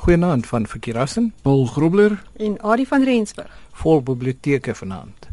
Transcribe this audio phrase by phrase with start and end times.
[0.00, 3.50] Goeienaand van Verkeerassen, Paul Grobler en Adie van Rensburg.
[3.72, 5.28] vol biblioteke vanaand.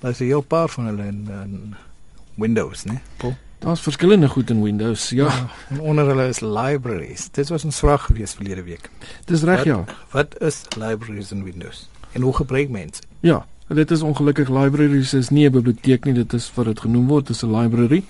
[0.00, 1.74] Daar's 'n heel paar van hulle in, in
[2.34, 3.00] Windows, né?
[3.16, 3.34] Paul.
[3.58, 5.08] Daar's verskillende goed in Windows.
[5.10, 5.30] Ja,
[5.68, 7.28] En onder hulle is libraries.
[7.30, 8.90] Dit was 'n vraag gewees verlede week.
[9.24, 9.84] dis reg ja.
[10.10, 11.88] Wat is libraries in Windows?
[12.12, 13.02] En hoe gebruik mense?
[13.20, 17.06] Ja, dit is ongelukkig libraries is nie 'n biblioteek nie, dit is wat dit genoem
[17.06, 18.02] word, dit is 'n library.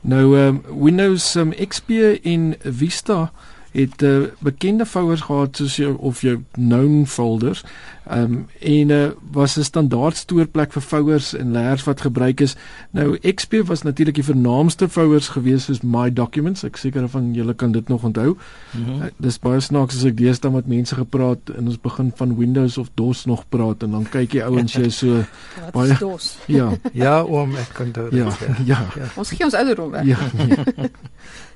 [0.00, 1.88] Nou um, Windows um, XP
[2.22, 3.32] en Vista
[3.72, 7.64] het uh, bekende vouers gehad soos jou of jou known folders.
[8.10, 12.56] Ehm um, en uh, was 'n standaard stoorplek vir vouers en layers wat gebruik is.
[12.90, 16.64] Nou XP was natuurlik die vernaamste vouers gewees soos My Documents.
[16.64, 18.36] Ek seker van julle kan dit nog onthou.
[18.70, 18.90] Mhm.
[19.02, 22.78] Uh, dis baie snaaks as ek deesdae met mense gepraat en ons begin van Windows
[22.78, 25.06] of DOS nog praat en dan kyk jy ouens jy so
[25.62, 26.36] Wat Baie- is dos?
[26.46, 28.12] ja Ja, oom, ek kan dit.
[28.12, 28.28] ja
[28.66, 28.82] ja
[29.16, 30.04] Ons gee ons ouderdom weg.
[30.04, 30.56] ja nee.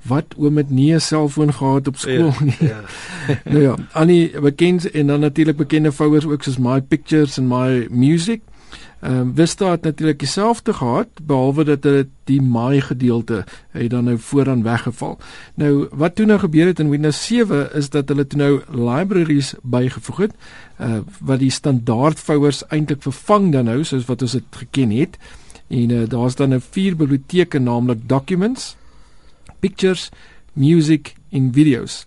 [0.07, 2.81] wat oom het nie 'n selfoon gehad op skool nie Ja.
[3.53, 7.87] nou ja Annie bekend en dan natuurlik bekende vouers ook soos My Pictures en My
[7.91, 8.41] Music
[9.01, 14.05] Ehm um, Vista het natuurlik dieselfde gehad behalwe dat dit die My gedeelte het dan
[14.05, 15.19] nou vooraan weggeval.
[15.55, 19.55] Nou wat toe nou gebeur het in Windows 7 is dat hulle toe nou libraries
[19.63, 20.33] bygevoeg het
[20.81, 25.19] uh wat die standaard vouers eintlik vervang dan nou soos wat ons dit geken het.
[25.69, 28.77] En uh, daar's dan nou vier biblioteke naamlik Documents,
[29.61, 30.11] Pictures,
[30.53, 32.05] Music en Videos.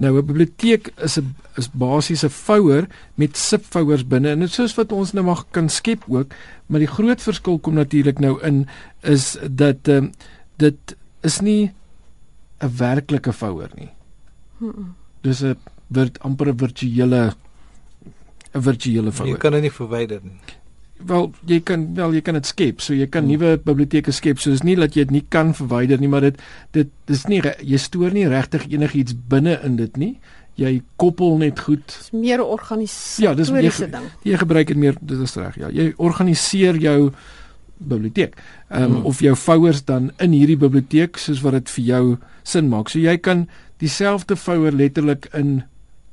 [0.00, 4.74] Nou 'n biblioteek is 'n is basies 'n vouer met subvouers binne en dit soos
[4.74, 6.32] wat ons nou maar kan skep ook,
[6.66, 8.66] maar die groot verskil kom natuurlik nou in
[9.02, 10.12] is dat ehm um,
[10.56, 11.72] dit is nie
[12.60, 13.90] 'n werklike vouer nie.
[15.22, 15.56] Dis 'n
[15.88, 17.34] word amper 'n virtuele
[18.54, 19.38] 'n virtuele Jy vouer.
[19.38, 20.40] kan dit nie verwyder nie.
[21.06, 22.80] Wel, jy kan wel jy kan dit skep.
[22.80, 24.38] So jy kan nuwe biblioteke skep.
[24.38, 26.36] So is nie dat jy dit nie kan verwyder nie, maar dit
[26.72, 30.18] dit dis nie jy stoor nie regtig enigiets binne in dit nie.
[30.56, 31.86] Jy koppel net goed.
[31.86, 32.42] Dis meer 'n
[33.18, 34.02] Ja, dis ge- ding.
[34.24, 35.56] Jy gebruik dit meer dit is reg.
[35.56, 37.12] Ja, jy organiseer jou
[37.78, 38.34] biblioteek.
[38.70, 39.04] Ehm um, Hmm.
[39.06, 42.88] of jou vouers dan in hierdie biblioteek soos wat dit vir jou sin maak.
[42.88, 43.48] So jy kan
[43.78, 45.62] dieselfde vouer letterlik in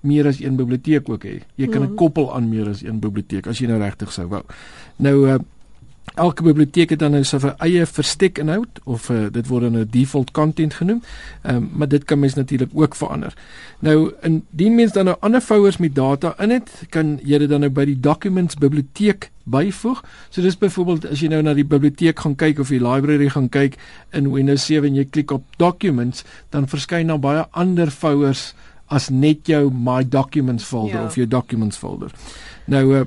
[0.07, 1.41] meer as een biblioteek ook hê.
[1.55, 1.95] Jy kan 'n Mhm.
[1.95, 4.43] koppel aan meer as een biblioteek as jy nou regtig sou wou.
[4.97, 5.37] Nou uh,
[6.15, 9.85] elke biblioteek het dan nou sy eie verstek inhoud of uh, dit word dan nou
[9.85, 11.01] default content genoem.
[11.43, 13.33] Ehm um, maar dit kan mens natuurlik ook verander.
[13.79, 17.59] Nou indien mens dan nou ander vouers met data in het, kan jy dit dan
[17.59, 20.01] nou by die documents biblioteek byvoeg.
[20.29, 23.49] So dis byvoorbeeld as jy nou na die biblioteek gaan kyk of die library gaan
[23.49, 23.77] kyk
[24.11, 28.53] in Windows 7 en jy klik op documents, dan verskyn daar baie ander vouers
[28.87, 31.05] as net jou my documents folder Ja.
[31.05, 32.11] of jou documents folder.
[32.65, 33.05] Nou uh,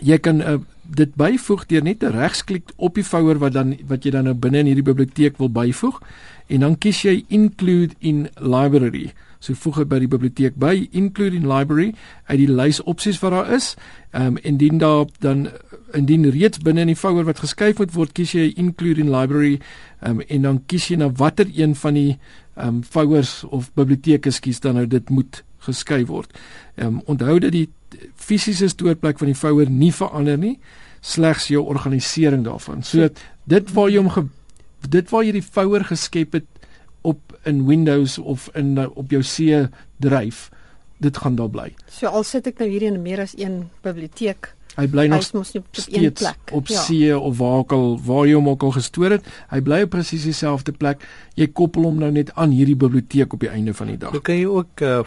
[0.00, 4.04] jy kan uh, dit byvoeg deur net te regsklik op die vouer wat dan wat
[4.04, 6.00] jy dan nou binne in hierdie biblioteek wil byvoeg
[6.48, 9.12] en dan kies jy include in library.
[9.44, 11.90] So voeg dit by die biblioteek by include in library
[12.30, 13.74] uit die lys opsies wat daar is.
[14.16, 15.48] Ehm um, indien daar dan
[15.92, 19.58] indien reeds binne in die vouer wat geskuif moet word, kies jy include in library
[20.00, 22.12] ehm um, en dan kies jy na watter een van die
[22.54, 26.32] ehm um, vouers of biblioteke skies dan nou dit moet geskuif word.
[26.76, 27.68] Ehm um, onthou dat die
[28.16, 30.58] fisiese stoorplek van die vouer nie verander nie,
[31.00, 32.82] slegs jou organisering daarvan.
[32.82, 33.08] So
[33.44, 34.30] dit waar jy hom
[34.88, 36.48] dit waar jy die vouer geskep het
[37.04, 39.68] op in Windows of in op jou C
[40.00, 40.48] dryf,
[41.04, 41.68] dit gaan daar bly.
[41.92, 45.50] So al sit ek nou hier in meer as een biblioteek, Hy bly hy nog
[45.52, 46.50] nie op een steeds plek.
[46.50, 46.80] op ja.
[46.82, 49.28] C of waar ook al waar jy hom ook al gestoor het.
[49.52, 51.04] Hy bly op presies dieselfde plek.
[51.38, 54.16] Jy koppel hom nou net aan hierdie biblioteek op die einde van die dag.
[54.16, 55.04] Dan kan jy ook uh,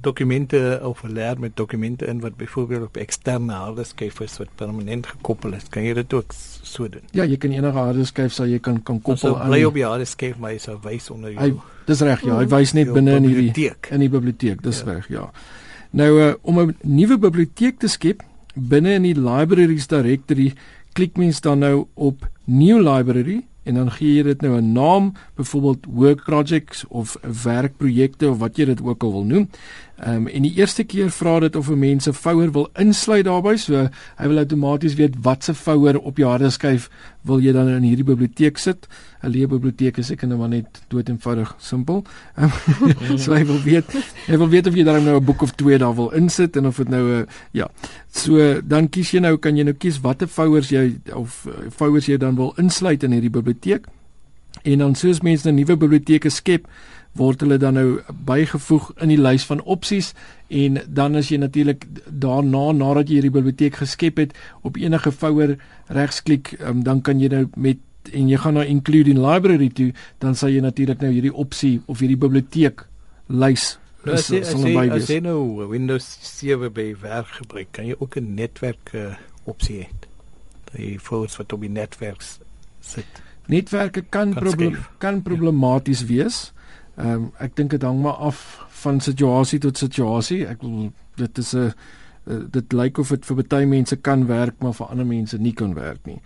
[0.00, 5.68] dokumente overlaar met dokumente in wat byvoorbeeld op eksterne hardeskyf is wat permanent gekoppel is.
[5.68, 6.32] Kan jy dit ook
[6.62, 7.02] so doen?
[7.10, 9.48] Ja, jy kan enige hardeskyf sal jy kan kan Koppel aan.
[9.48, 11.42] bly die- op die hardeskyf maar jy sal wys onder jou.
[11.42, 11.54] Hy
[11.86, 12.48] dis reg ja, hy Mm.
[12.50, 14.92] wys net binne in hierdie in die biblioteek, dis Ja.
[14.92, 15.30] reg, ja.
[15.90, 18.22] Nou uh, om 'n nuwe biblioteek te skep
[18.54, 20.52] binne in die libraries directory,
[20.92, 25.12] klik mens dan nou op new library en dan gee jy dit nou 'n naam,
[25.36, 29.48] byvoorbeeld work projects of werkprojekte of wat jy dit ook al wil noem.
[29.98, 33.24] Ehm um, en die eerste keer vra dit of 'n mens 'n vouer wil insluit
[33.24, 36.90] daarbey, so hy wil outomaties weet watse vouer op jou hardeskyf
[37.22, 38.86] wil jy dan in hierdie biblioteek sit.
[39.22, 42.04] 'n Leë biblioteek is seker nou maar net dood eenvoudig simpel.
[42.36, 42.50] Um,
[43.22, 43.92] so hy wil weet,
[44.26, 46.66] hy wil weet of jy dan nou 'n boek of twee daar wil insit en
[46.66, 47.68] of dit nou 'n uh, ja.
[48.08, 52.06] So dan kies jy nou kan jy nou kies watter vouers jy of uh, vouers
[52.06, 53.86] jy dan wil insluit in hierdie biblioteek.
[54.62, 56.66] En dan soos mense nou nuwe biblioteke skep,
[57.18, 60.12] word hulle dan nou bygevoeg in die lys van opsies
[60.48, 64.32] en dan as jy natuurlik daarna nadat jy hierdie biblioteek geskep het
[64.62, 65.56] op enige vouer
[65.88, 67.78] regsklik um, dan kan jy nou met
[68.12, 69.90] en jy gaan na include in library toe
[70.22, 72.86] dan sal jy natuurlik nou hierdie opsie of hierdie biblioteek
[73.28, 73.76] lys
[74.06, 77.96] Nou, as jy, as jy, as jy nou Windows 7 by werk gebruik, kan jy
[77.98, 79.86] ook 'n netwerk uh, opsie hê.
[80.76, 82.38] Die folders wat op die netwerk s-
[82.80, 83.04] sit.
[83.48, 84.88] Netwerke kan Kan problem, skuif.
[84.98, 86.52] kan problematies wees.
[86.98, 90.46] Ehm um, ek dink dit hang maar af van situasie tot situasie.
[90.46, 91.72] Ek wil dit is 'n
[92.26, 95.52] uh, dit lyk of dit vir baie mense kan werk, maar vir ander mense nie
[95.52, 96.20] kan werk nie.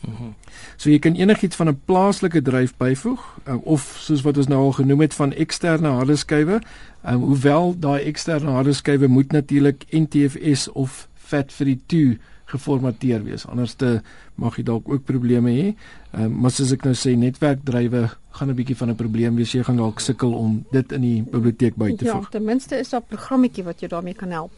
[0.00, 0.32] Mhm.
[0.76, 4.60] So jy kan enigiets van 'n plaaslike dryf byvoeg uh, of soos wat ons nou
[4.60, 6.60] al genoem het van eksterne hardeskywe,
[7.06, 13.46] um, hoewel daai eksterne hardeskywe moet natuurlik NTFS of FAT32 geformateer wees.
[13.46, 14.00] Anders te
[14.34, 15.74] mag jy dalk ook probleme hê.
[16.18, 19.52] Um, maar soos ek nou sê, netwerkdrywe gaan 'n bietjie van 'n probleem wees.
[19.52, 22.30] Jy gaan dalk sukkel om dit in die biblioteek by te Ja, voeg.
[22.30, 24.52] ten minste is daar 'n programmetjie wat jou daarmee kan help.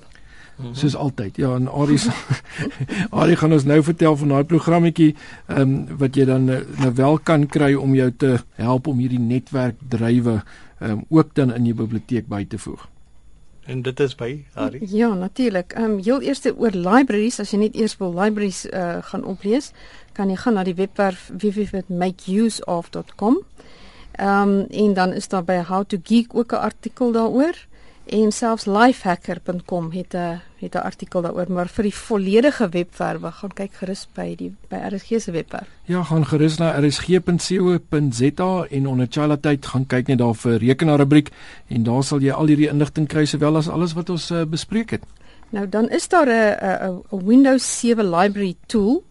[0.73, 1.37] Soos altyd.
[1.37, 2.11] Ja, en Arie se-
[3.11, 5.15] Arie gaan ons nou vertel van daai programmetjie
[5.49, 8.99] ehm um, wat jy dan uh, nou wel kan kry om jou te help om
[8.99, 10.43] hierdie netwerkdrywe
[10.81, 12.89] ehm um, ook dan in jou biblioteek by te voeg.
[13.67, 14.87] En dit is by Ari.
[14.91, 15.73] Ja, natuurlik.
[15.73, 19.73] Ehm um, heel eers oor libraries, as jy net eers wil libraries uh, gaan oplees,
[20.13, 23.37] kan jy gaan na die webwerf www.makeuseof.com.
[24.13, 27.67] Ehm um, en dan is daar by How to Geek ook 'n artikel daaroor
[28.07, 33.53] en selfs lifehacker.com het 'n het 'n artikel daaroor, maar vir die volledige webwerwe gaan
[33.55, 35.69] kyk gerus by die by RSG se webwerf.
[35.85, 41.31] Ja, gaan gerus na rsg.co.za en onder Chala tyd gaan kyk net daar vir rekenaarrubriek
[41.67, 44.91] en daar sal jy al hierdie inligting kry sowel as alles wat ons uh, bespreek
[44.91, 45.03] het.
[45.51, 49.05] Nou dan is daar 'n 'n 'n Windows 7 library tool.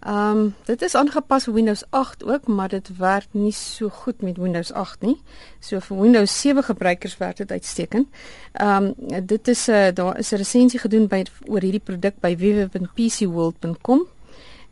[0.00, 4.22] Ehm um, dit is aangepas vir Windows 8 ook, maar dit werk nie so goed
[4.22, 5.16] met Windows 8 nie.
[5.58, 8.08] So vir Windows 7 gebruikers werk dit uitstekend.
[8.52, 12.14] Ehm um, dit is 'n uh, daar is 'n resensie gedoen by oor hierdie produk
[12.20, 14.06] by www.pcworld.com.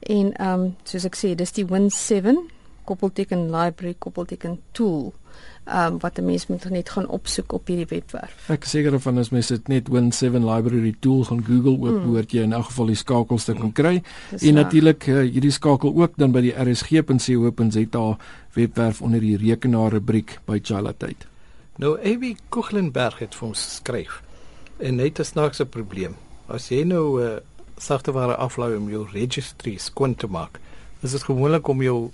[0.01, 2.39] En ehm um, soos ek sê, dis die Win 7
[2.89, 5.13] koppelteken library koppelteken tool.
[5.69, 8.49] Um, wat 'n mens moet net gaan opsoek op hierdie webwerf.
[8.49, 12.03] Ek seker van as mense dit net Win7 library tool gaan Google ook Mm.
[12.03, 14.03] behoort jy in elk geval die skakels te kan kry.
[14.31, 18.17] Dis En natuurlik uh, hierdie skakel ook dan by die rsg.co.za
[18.55, 21.27] webwerf onder die rekenaarrubriek by Chala tyd.
[21.77, 24.23] Nou Abby Koeglenberg het vir ons geskryf.
[24.79, 26.17] En het 'n snaakse probleem.
[26.47, 27.37] As jy nou 'n uh,
[27.77, 30.59] sagteware aflaai om jou registry skoon te maak,
[31.03, 32.11] is dit gewoonlik om jou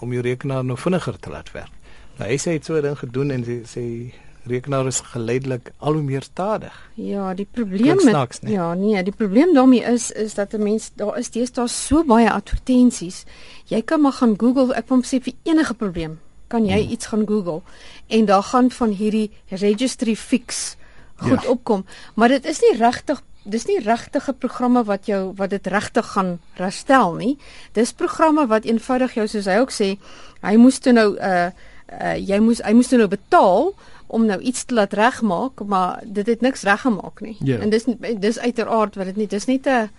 [0.00, 1.70] om jou rekenaar nou vinniger te laat werk.
[2.18, 4.12] Nou hy sê hy het so 'n ding gedoen en sy sy
[4.46, 6.72] rekenaar is geleidelik al hoe meer stadig.
[6.94, 8.52] Ja, die probleem met nee.
[8.52, 12.30] ja, nee, die probleem daarmee is is dat 'n mens daar is deesdae so baie
[12.30, 13.24] advertensies.
[13.64, 16.90] Jy kan maar gaan Google, ek wil sê vir enige probleem kan jy Hmm.
[16.92, 17.62] iets gaan Google
[18.06, 20.76] en daar gaan van hierdie registry fix
[21.16, 21.48] goed Ja.
[21.50, 21.84] opkom,
[22.14, 26.36] maar dit is nie regtig dis nie regtige programme wat jou wat dit regtig gaan
[26.58, 27.36] herstel nie.
[27.72, 29.94] Dis programme wat eenvoudig jou soos hy ook sê,
[30.42, 31.50] hy moes toe nou uh
[31.86, 33.70] uh jy moes hy moes toe nou betaal
[34.06, 37.36] om nou iets te laat regmaak, maar dit het niks reggemaak nie.
[37.40, 37.58] Ja.
[37.58, 37.86] En dis
[38.18, 39.90] dis uiteraard wat dit nie dis net 'n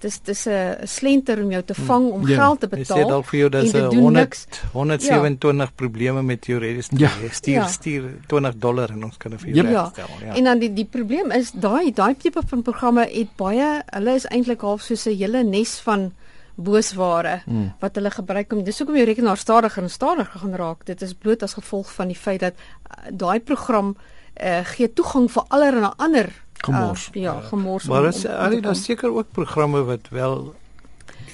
[0.00, 2.36] dis dis 'n slenter om jou te vang om Ja.
[2.36, 3.08] geld te Hy sê betaal.
[3.08, 4.46] dalk vir jou dis 'n doen 100 niks.
[4.72, 6.98] 127 probleme met jou registry.
[7.00, 7.10] Ja.
[7.30, 7.66] Stuur Ja.
[7.66, 9.68] stuur 20 dollar en ons kan dit vir jou.
[9.68, 9.82] Ja.
[9.82, 10.06] regstel.
[10.26, 10.34] Ja.
[10.34, 14.26] En dan die die probleem is daai daai tipe van programme het baie hulle is
[14.26, 16.12] eintlik half soos 'n hele nes van
[16.58, 17.72] boosware Hmm.
[17.80, 20.84] wat hulle gebruik om dis hoekom jou rekenaar stadiger en stadiger gaan raak.
[20.86, 23.96] Dit is bloot as gevolg van die feit dat uh, daai program
[24.44, 26.28] uh, gee toegang vir allerlei ander
[26.66, 27.08] Gemors.
[27.12, 27.84] Uh, ja, gemors.
[27.90, 30.54] Maar is al te daar seker ook programme wat wel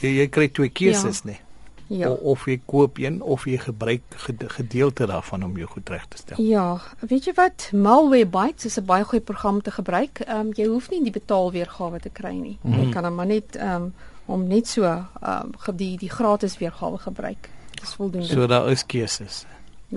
[0.00, 1.30] jy, jy kry twee keuses, ja.
[1.32, 1.40] nee.
[1.92, 2.08] Ja.
[2.08, 6.06] O, of jy koop een of jy gebruik gede- gedeelte daarvan om jou goed reg
[6.08, 6.40] te stel.
[6.40, 7.68] Ja, weet jy wat?
[7.72, 10.20] Malwarebytes is 'n baie goeie program te gebruik.
[10.20, 12.58] Ehm um, jy hoef nie die betaalweergawe te kry nie.
[12.62, 12.72] Mm.
[12.72, 12.82] -hmm.
[12.82, 13.94] Jy kan hom maar net ehm um,
[14.26, 17.48] om net so ehm um, die die gratis weergawe gebruik.
[17.80, 18.28] Dis voldoende.
[18.28, 19.44] So daar is keuses.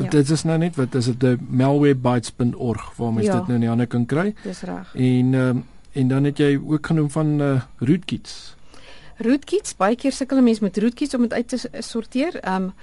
[0.03, 3.33] Ja, Dit is nou net wat is dit die malwarebytes.org waar mens Ja.
[3.39, 4.33] dit nou in die hande kan kry.
[4.43, 4.95] dis reg.
[4.95, 5.57] En ehm
[5.95, 8.55] en dan het jy ook genoem van uh, rootkits.
[9.17, 12.35] Rootkits, baie keer sukkel 'n mens met rootkits om dit uit te sorteer.
[12.41, 12.73] Ehm um,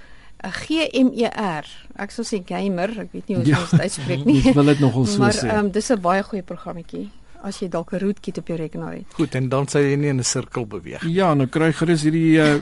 [0.43, 1.65] 'n GMER.
[1.95, 3.59] Ek sou sê gamer, ek weet nie hoe Ja.
[3.59, 4.53] ons dit uitspreek Ek nie.
[4.53, 5.47] wil dit nogal so maar sê.
[5.47, 7.09] ehm um, dis 'n baie goeie programmetjie
[7.43, 9.05] as jy dalk 'n rootkit op jou rekenaar het.
[9.13, 11.03] Goed, en dan sal jy nie in 'n sirkel beweeg.
[11.05, 12.55] Ja, nou kry gerus hierdie uh,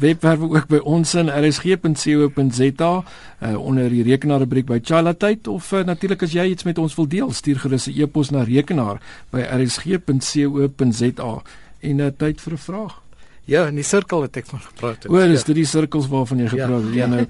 [0.00, 3.04] webwerwe ook by ons in rsg.co.za
[3.42, 6.94] uh, onder die rekenaarrubriek by Chala tyd of uh, natuurlik as jy iets met ons
[6.94, 11.42] wil deel, stuur gerus 'n e-pos na rekenaar by rsg.co.za
[11.80, 13.02] en uh, tyd vir 'n vraag.
[13.46, 15.02] Ja, in die sirkel het ek van gepraat.
[15.02, 15.12] het.
[15.12, 15.46] O, dis ja.
[15.46, 16.94] dit die sirkels waarvan jy gepraat het.
[16.94, 17.06] Ja, ja.
[17.06, 17.26] nou,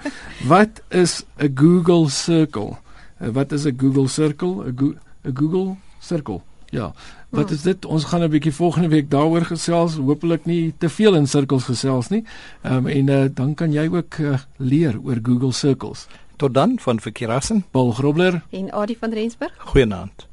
[0.48, 2.76] wat is 'n Google Circle?
[3.20, 4.64] Uh, wat is 'n Google Circle?
[4.64, 6.42] 'n Go 'n Google sirkel.
[6.76, 6.92] Ja.
[7.28, 7.84] Wat is dit?
[7.84, 9.96] Ons gaan 'n bietjie volgende week daaroor gesels.
[9.96, 12.24] Hoopelik nie te veel in sirkels gesels nie.
[12.62, 16.06] Ehm um, en uh, dan kan jy ook uh, leer oor Google Circles.
[16.36, 17.64] Tot dan van Verkerassen.
[17.70, 19.54] Paul Grobler En Adie van Rensburg.
[19.58, 20.25] Goeienaand.